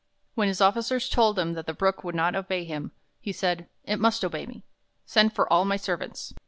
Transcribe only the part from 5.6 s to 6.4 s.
my servants."